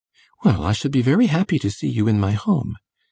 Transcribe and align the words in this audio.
"Well, 0.43 0.63
I 0.65 0.71
should 0.71 0.91
be 0.91 1.03
very 1.03 1.27
happy 1.27 1.59
to 1.59 1.69
see 1.69 1.87
you 1.87 2.07
in 2.07 2.19
my 2.19 2.31
home." 2.31 2.75